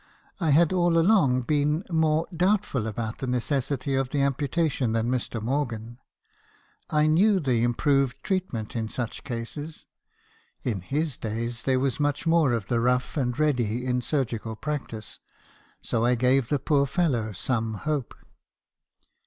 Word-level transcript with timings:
I 0.39 0.49
had 0.49 0.73
all 0.73 0.97
along 0.97 1.41
been 1.43 1.83
more 1.91 2.25
doubtful 2.35 2.87
about 2.87 3.19
the 3.19 3.27
necessity 3.27 3.93
of 3.93 4.09
the 4.09 4.17
amputa 4.17 4.71
tion 4.71 4.93
than 4.93 5.11
Mr. 5.11 5.39
Morgan. 5.39 5.99
1 6.89 7.13
knew 7.13 7.39
the 7.39 7.61
improved 7.61 8.17
treatment 8.23 8.75
in 8.75 8.89
such 8.89 9.23
cases. 9.23 9.85
In 10.63 10.81
his 10.81 11.17
days 11.17 11.61
there 11.61 11.79
was 11.79 11.99
much 11.99 12.25
more 12.25 12.51
of 12.51 12.65
the 12.65 12.79
rough 12.79 13.15
and 13.15 13.37
ready 13.37 13.85
in 13.85 14.01
surgical 14.01 14.55
practice; 14.55 15.19
so 15.83 16.03
I 16.03 16.15
gave 16.15 16.49
the 16.49 16.57
poor 16.57 16.87
fellow 16.87 17.31
some 17.31 17.75
hope. 17.75 18.15